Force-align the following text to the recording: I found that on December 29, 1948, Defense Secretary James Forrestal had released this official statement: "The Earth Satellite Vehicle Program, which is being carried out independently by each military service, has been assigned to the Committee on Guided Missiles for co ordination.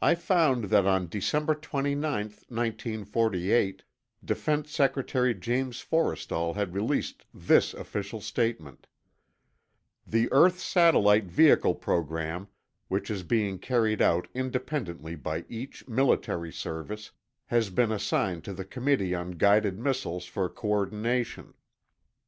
I 0.00 0.14
found 0.14 0.66
that 0.66 0.86
on 0.86 1.08
December 1.08 1.56
29, 1.56 1.98
1948, 2.22 3.82
Defense 4.24 4.70
Secretary 4.70 5.34
James 5.34 5.80
Forrestal 5.84 6.54
had 6.54 6.72
released 6.72 7.26
this 7.34 7.74
official 7.74 8.20
statement: 8.20 8.86
"The 10.06 10.30
Earth 10.30 10.60
Satellite 10.60 11.24
Vehicle 11.24 11.74
Program, 11.74 12.46
which 12.86 13.10
is 13.10 13.24
being 13.24 13.58
carried 13.58 14.00
out 14.00 14.28
independently 14.34 15.16
by 15.16 15.44
each 15.48 15.88
military 15.88 16.52
service, 16.52 17.10
has 17.46 17.68
been 17.68 17.90
assigned 17.90 18.44
to 18.44 18.52
the 18.52 18.64
Committee 18.64 19.16
on 19.16 19.32
Guided 19.32 19.80
Missiles 19.80 20.26
for 20.26 20.48
co 20.48 20.68
ordination. 20.68 21.54